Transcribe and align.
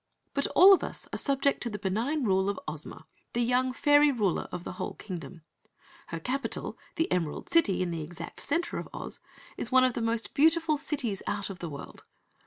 "But 0.33 0.47
all 0.55 0.73
of 0.73 0.83
us 0.83 1.07
are 1.13 1.17
subject 1.17 1.61
to 1.61 1.69
the 1.69 1.77
benign 1.77 2.23
rule 2.23 2.49
of 2.49 2.59
Ozma, 2.67 3.05
the 3.33 3.39
young 3.43 3.71
Fairy 3.71 4.11
Ruler 4.11 4.47
of 4.51 4.63
the 4.63 4.71
whole 4.71 4.95
Kingdom. 4.95 5.43
Her 6.07 6.19
capitol, 6.19 6.75
the 6.95 7.11
Emerald 7.11 7.49
City, 7.49 7.83
in 7.83 7.91
the 7.91 8.01
exact 8.01 8.39
center 8.39 8.79
of 8.79 8.89
Oz, 8.95 9.19
is 9.57 9.71
one 9.71 9.83
of 9.83 9.93
the 9.93 10.01
most 10.01 10.33
beautiful 10.33 10.75
cities 10.75 11.21
out 11.27 11.51
of 11.51 11.59
the 11.59 11.69
world! 11.69 12.03